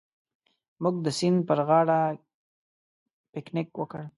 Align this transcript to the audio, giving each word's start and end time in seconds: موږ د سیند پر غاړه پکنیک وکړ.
موږ 0.81 0.95
د 1.05 1.07
سیند 1.19 1.39
پر 1.47 1.59
غاړه 1.67 1.99
پکنیک 3.31 3.69
وکړ. 3.77 4.01